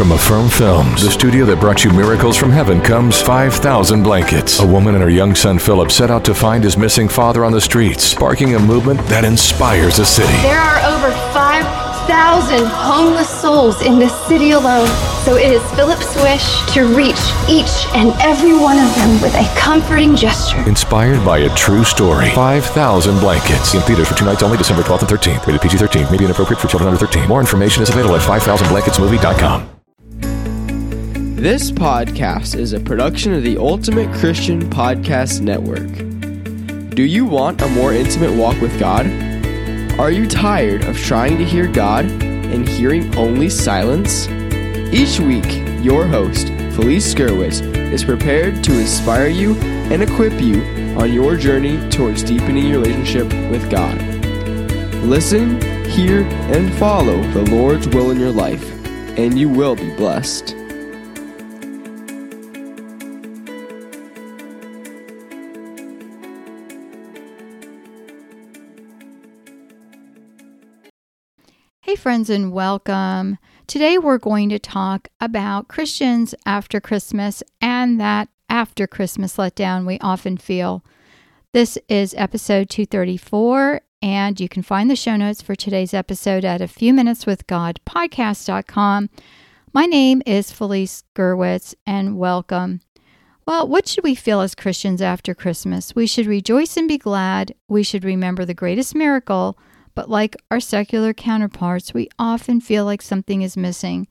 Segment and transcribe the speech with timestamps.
[0.00, 4.58] From Affirm Films, the studio that brought you Miracles from Heaven, comes 5,000 Blankets.
[4.58, 7.52] A woman and her young son Philip set out to find his missing father on
[7.52, 10.32] the streets, sparking a movement that inspires a city.
[10.40, 14.88] There are over 5,000 homeless souls in this city alone.
[15.26, 19.44] So it is Philip's wish to reach each and every one of them with a
[19.54, 20.66] comforting gesture.
[20.66, 22.30] Inspired by a true story.
[22.30, 23.74] 5,000 Blankets.
[23.74, 25.46] In theaters for two nights only, December 12th and 13th.
[25.46, 26.06] Rated PG 13.
[26.10, 27.28] Maybe inappropriate for children under 13.
[27.28, 29.79] More information is available at 5000blanketsmovie.com.
[31.40, 35.88] This podcast is a production of the Ultimate Christian Podcast Network.
[36.94, 39.06] Do you want a more intimate walk with God?
[39.98, 44.28] Are you tired of trying to hear God and hearing only silence?
[44.92, 45.46] Each week,
[45.82, 49.54] your host, Felice Gerwitz, is prepared to inspire you
[49.90, 50.60] and equip you
[50.98, 53.98] on your journey towards deepening your relationship with God.
[55.06, 56.20] Listen, hear,
[56.52, 58.70] and follow the Lord's will in your life,
[59.16, 60.54] and you will be blessed.
[71.90, 73.36] Hey, friends, and welcome.
[73.66, 79.98] Today, we're going to talk about Christians after Christmas and that after Christmas letdown we
[79.98, 80.84] often feel.
[81.52, 86.60] This is episode 234, and you can find the show notes for today's episode at
[86.60, 89.10] a few minutes with God podcast.com.
[89.72, 92.82] My name is Felice Gerwitz, and welcome.
[93.48, 95.92] Well, what should we feel as Christians after Christmas?
[95.96, 97.52] We should rejoice and be glad.
[97.66, 99.58] We should remember the greatest miracle
[99.94, 104.08] but like our secular counterparts, we often feel like something is missing.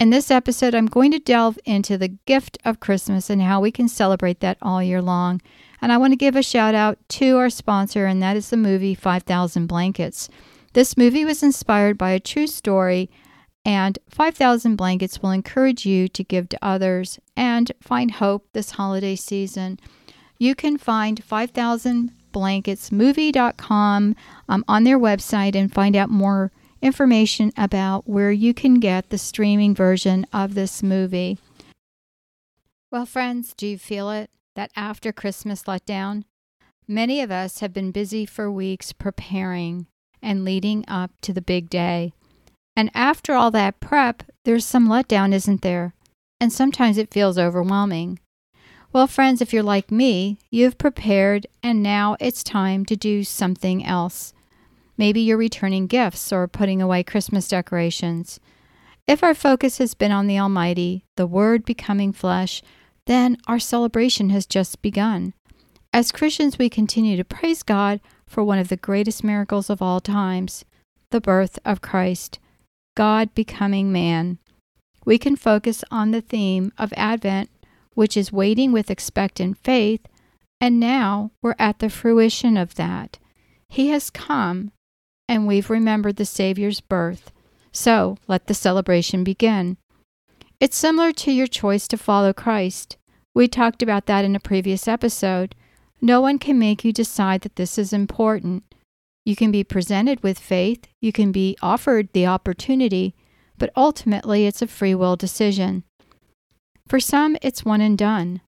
[0.00, 3.70] In this episode, I'm going to delve into the gift of Christmas and how we
[3.70, 5.42] can celebrate that all year long.
[5.82, 8.56] And I want to give a shout out to our sponsor, and that is the
[8.56, 10.30] movie 5000 Blankets.
[10.72, 13.10] This movie was inspired by a true story,
[13.64, 19.16] and 5000 Blankets will encourage you to give to others and find hope this holiday
[19.16, 19.78] season.
[20.38, 24.16] You can find 5000 blanketsmovie.com
[24.48, 26.52] um, on their website and find out more
[26.82, 31.38] information about where you can get the streaming version of this movie.
[32.90, 34.30] Well, friends, do you feel it?
[34.56, 36.24] That after Christmas letdown?
[36.88, 39.86] Many of us have been busy for weeks preparing
[40.20, 42.12] and leading up to the big day.
[42.74, 45.94] And after all that prep, there's some letdown, isn't there?
[46.40, 48.18] And sometimes it feels overwhelming.
[48.92, 53.84] Well, friends, if you're like me, you've prepared and now it's time to do something
[53.84, 54.34] else.
[54.98, 58.40] Maybe you're returning gifts or putting away Christmas decorations.
[59.06, 62.62] If our focus has been on the Almighty, the Word becoming flesh,
[63.06, 65.34] then our celebration has just begun.
[65.92, 70.00] As Christians, we continue to praise God for one of the greatest miracles of all
[70.00, 70.64] times
[71.10, 72.40] the birth of Christ,
[72.96, 74.38] God becoming man.
[75.04, 77.50] We can focus on the theme of Advent
[78.00, 80.00] which is waiting with expectant faith,
[80.58, 83.18] and now we're at the fruition of that.
[83.68, 84.72] He has come,
[85.28, 87.30] and we've remembered the Savior's birth.
[87.72, 89.76] So let the celebration begin.
[90.60, 92.96] It's similar to your choice to follow Christ.
[93.34, 95.54] We talked about that in a previous episode.
[96.00, 98.64] No one can make you decide that this is important.
[99.26, 103.14] You can be presented with faith, you can be offered the opportunity,
[103.58, 105.84] but ultimately it's a free will decision.
[106.90, 108.40] For some, it's one and done.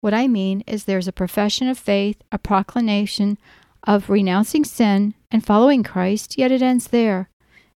[0.00, 3.38] What I mean is there's a profession of faith, a proclamation
[3.84, 7.30] of renouncing sin and following Christ, yet it ends there.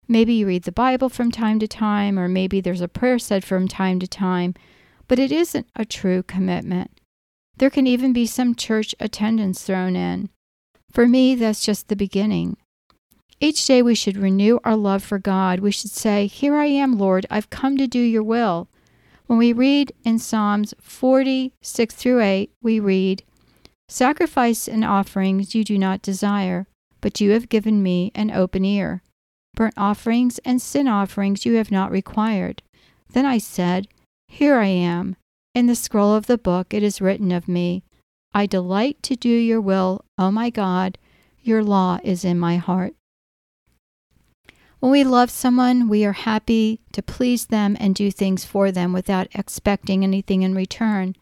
[0.06, 3.42] Maybe you read the Bible from time to time, or maybe there's a prayer said
[3.42, 4.54] from time to time,
[5.08, 6.92] but it isn't a true commitment.
[7.56, 10.30] There can even be some church attendance thrown in.
[10.92, 12.56] For me, that's just the beginning.
[13.40, 15.58] Each day we should renew our love for God.
[15.58, 18.68] We should say, Here I am, Lord, I've come to do your will.
[19.26, 23.22] When we read in Psalms 46 through 8, we read,
[23.88, 26.66] Sacrifice and offerings you do not desire,
[27.00, 29.02] but you have given me an open ear.
[29.54, 32.62] Burnt offerings and sin offerings you have not required.
[33.12, 33.88] Then I said,
[34.28, 35.16] Here I am.
[35.54, 37.84] In the scroll of the book it is written of me,
[38.34, 40.98] I delight to do your will, O my God.
[41.40, 42.94] Your law is in my heart.
[44.84, 48.92] When we love someone, we are happy to please them and do things for them
[48.92, 51.16] without expecting anything in return.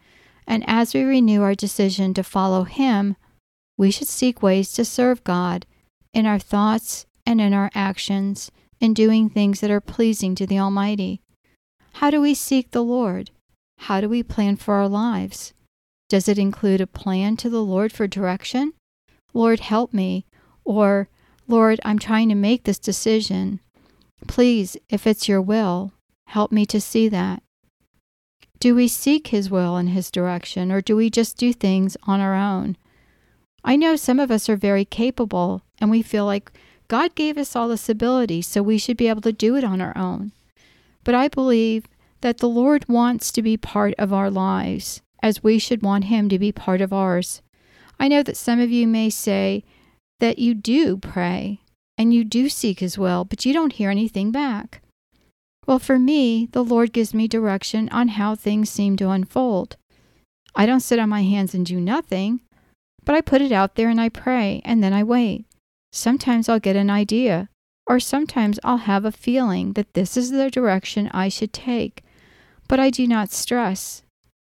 [0.45, 3.15] And as we renew our decision to follow Him,
[3.77, 5.65] we should seek ways to serve God
[6.13, 8.51] in our thoughts and in our actions,
[8.81, 11.21] in doing things that are pleasing to the Almighty.
[11.93, 13.31] How do we seek the Lord?
[13.77, 15.53] How do we plan for our lives?
[16.09, 18.73] Does it include a plan to the Lord for direction?
[19.33, 20.25] Lord, help me.
[20.65, 21.07] Or
[21.53, 23.59] Lord, I'm trying to make this decision.
[24.27, 25.91] Please, if it's your will,
[26.25, 27.43] help me to see that.
[28.59, 32.19] Do we seek His will and His direction, or do we just do things on
[32.19, 32.75] our own?
[33.63, 36.51] I know some of us are very capable and we feel like
[36.87, 39.79] God gave us all this ability, so we should be able to do it on
[39.79, 40.31] our own.
[41.03, 41.85] But I believe
[42.21, 46.29] that the Lord wants to be part of our lives as we should want Him
[46.29, 47.43] to be part of ours.
[47.99, 49.63] I know that some of you may say
[50.23, 51.59] that you do pray
[51.97, 54.81] and you do seek His will, but you don't hear anything back.
[55.67, 59.75] Well, for me, the Lord gives me direction on how things seem to unfold.
[60.55, 62.39] I don't sit on my hands and do nothing,
[63.03, 65.43] but I put it out there and I pray and then I wait.
[65.91, 67.49] Sometimes I'll get an idea,
[67.85, 72.01] or sometimes I'll have a feeling that this is the direction I should take,
[72.69, 74.03] but I do not stress.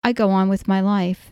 [0.03, 1.31] I go on with my life.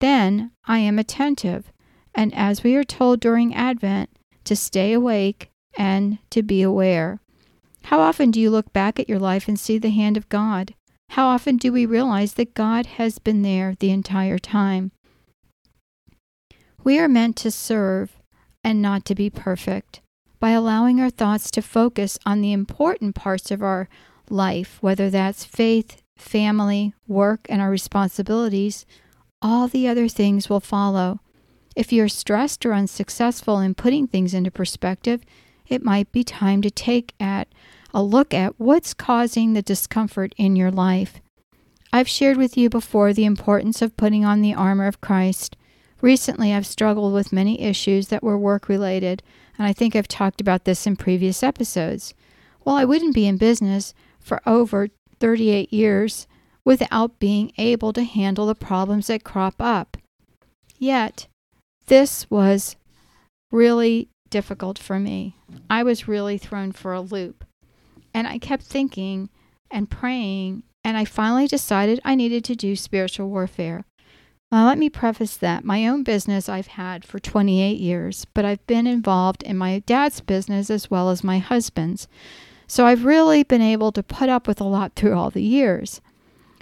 [0.00, 1.70] Then I am attentive,
[2.14, 4.10] and as we are told during Advent,
[4.44, 7.20] to stay awake and to be aware.
[7.84, 10.74] How often do you look back at your life and see the hand of God?
[11.10, 14.92] How often do we realize that God has been there the entire time?
[16.84, 18.18] We are meant to serve
[18.62, 20.00] and not to be perfect.
[20.40, 23.88] By allowing our thoughts to focus on the important parts of our
[24.30, 28.86] life, whether that's faith, family, work, and our responsibilities,
[29.40, 31.20] all the other things will follow.
[31.78, 35.22] If you're stressed or unsuccessful in putting things into perspective,
[35.68, 37.46] it might be time to take at
[37.94, 41.20] a look at what's causing the discomfort in your life.
[41.92, 45.56] I've shared with you before the importance of putting on the armor of Christ.
[46.00, 49.22] Recently, I've struggled with many issues that were work related,
[49.56, 52.12] and I think I've talked about this in previous episodes.
[52.64, 54.88] Well, I wouldn't be in business for over
[55.20, 56.26] 38 years
[56.64, 59.96] without being able to handle the problems that crop up.
[60.76, 61.28] Yet,
[61.88, 62.76] this was
[63.50, 65.34] really difficult for me.
[65.68, 67.44] I was really thrown for a loop.
[68.14, 69.28] And I kept thinking
[69.70, 73.84] and praying, and I finally decided I needed to do spiritual warfare.
[74.50, 78.66] Now, let me preface that my own business I've had for 28 years, but I've
[78.66, 82.08] been involved in my dad's business as well as my husband's.
[82.66, 86.00] So I've really been able to put up with a lot through all the years.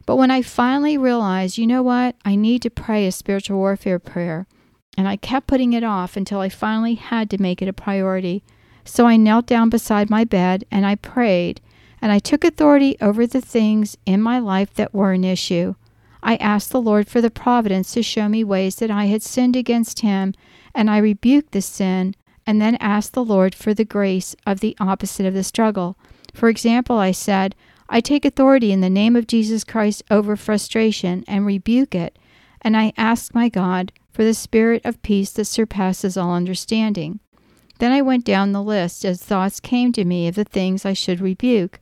[0.05, 3.99] But when I finally realized, you know what, I need to pray a spiritual warfare
[4.01, 4.47] prayer,
[4.97, 8.43] and I kept putting it off until I finally had to make it a priority.
[8.85, 11.61] So I knelt down beside my bed and I prayed,
[12.01, 15.75] and I took authority over the things in my life that were an issue.
[16.23, 19.55] I asked the Lord for the providence to show me ways that I had sinned
[19.55, 20.35] against Him,
[20.75, 22.15] and I rebuked the sin,
[22.47, 25.97] and then asked the Lord for the grace of the opposite of the struggle.
[26.35, 27.55] For example, I said,
[27.89, 32.19] I take authority in the name of Jesus Christ over frustration and rebuke it,
[32.67, 37.21] and I ask my God for the spirit of peace that surpasses all understanding.
[37.79, 40.93] Then I went down the list as thoughts came to me of the things I
[40.93, 41.79] should rebuke.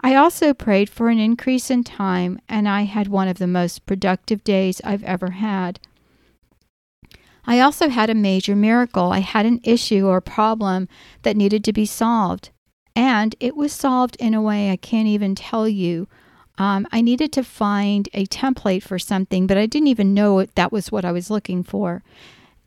[0.00, 3.86] I also prayed for an increase in time, and I had one of the most
[3.86, 5.80] productive days I've ever had.
[7.44, 9.10] I also had a major miracle.
[9.10, 10.86] I had an issue or problem
[11.22, 12.50] that needed to be solved,
[12.94, 16.06] and it was solved in a way I can't even tell you.
[16.60, 20.70] Um, I needed to find a template for something, but I didn't even know that
[20.70, 22.02] was what I was looking for.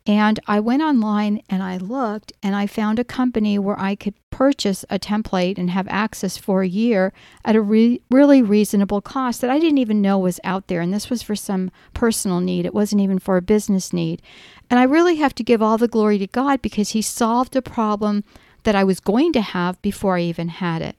[0.04, 4.14] And I went online and I looked and I found a company where I could
[4.30, 7.12] purchase a template and have access for a year
[7.44, 10.80] at a re- really reasonable cost that I didn't even know was out there.
[10.80, 14.20] And this was for some personal need, it wasn't even for a business need.
[14.68, 17.62] And I really have to give all the glory to God because He solved a
[17.62, 18.24] problem
[18.64, 20.96] that I was going to have before I even had it.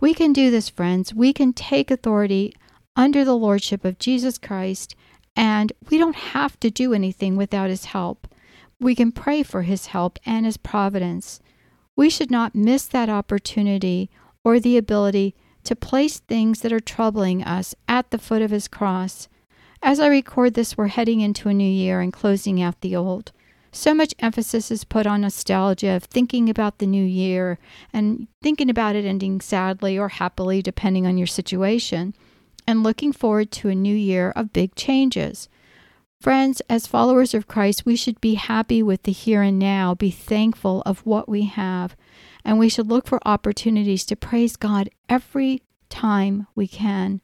[0.00, 1.12] We can do this, friends.
[1.12, 2.54] We can take authority
[2.96, 4.96] under the Lordship of Jesus Christ
[5.36, 8.26] and we don't have to do anything without His help.
[8.80, 11.40] We can pray for His help and His providence.
[11.96, 14.10] We should not miss that opportunity
[14.42, 18.68] or the ability to place things that are troubling us at the foot of His
[18.68, 19.28] cross.
[19.82, 23.32] As I record this, we're heading into a new year and closing out the old.
[23.72, 27.58] So much emphasis is put on nostalgia of thinking about the new year
[27.92, 32.14] and thinking about it ending sadly or happily, depending on your situation
[32.66, 35.48] and looking forward to a new year of big changes.
[36.20, 40.10] Friends, as followers of Christ, we should be happy with the here and now, be
[40.10, 41.96] thankful of what we have,
[42.44, 47.22] and we should look for opportunities to praise God every time we can.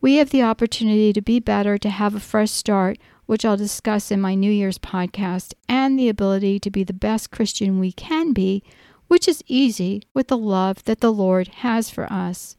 [0.00, 2.98] We have the opportunity to be better, to have a fresh start,
[3.30, 7.30] which I'll discuss in my New Year's podcast, and the ability to be the best
[7.30, 8.64] Christian we can be,
[9.06, 12.56] which is easy with the love that the Lord has for us.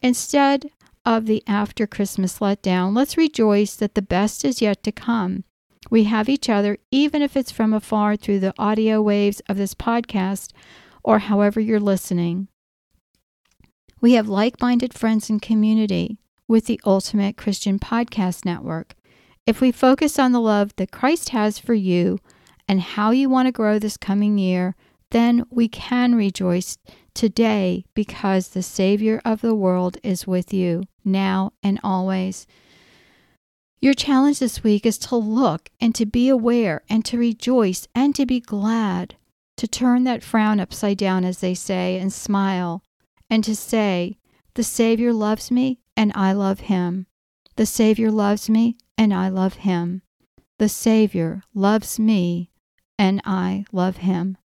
[0.00, 0.70] Instead,
[1.04, 5.44] of the after Christmas letdown, let's rejoice that the best is yet to come.
[5.90, 9.74] We have each other, even if it's from afar through the audio waves of this
[9.74, 10.52] podcast
[11.04, 12.48] or however you're listening.
[14.00, 18.94] We have like minded friends and community with the Ultimate Christian Podcast Network.
[19.48, 22.18] If we focus on the love that Christ has for you
[22.68, 24.76] and how you want to grow this coming year,
[25.10, 26.76] then we can rejoice
[27.14, 32.46] today because the Savior of the world is with you now and always.
[33.80, 38.14] Your challenge this week is to look and to be aware and to rejoice and
[38.16, 39.16] to be glad,
[39.56, 42.82] to turn that frown upside down, as they say, and smile,
[43.30, 44.18] and to say,
[44.56, 47.06] The Savior loves me and I love him.
[47.56, 50.02] The Savior loves me and I love him.
[50.58, 52.50] The Savior loves me
[52.98, 54.36] and I love him.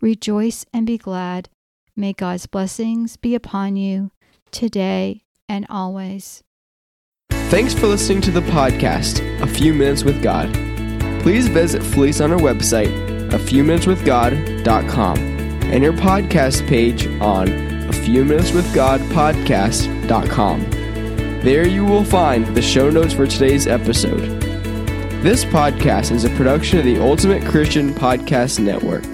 [0.00, 1.48] Rejoice and be glad.
[1.96, 4.12] May God's blessings be upon you
[4.50, 6.42] today and always.
[7.30, 10.52] Thanks for listening to the podcast, A Few Minutes with God.
[11.22, 17.06] Please visit Felice on our website, a few minutes with God.com, and your podcast page
[17.20, 17.48] on
[17.88, 20.75] a few minutes with God podcast.com.
[21.42, 24.40] There you will find the show notes for today's episode.
[25.22, 29.04] This podcast is a production of the Ultimate Christian Podcast Network.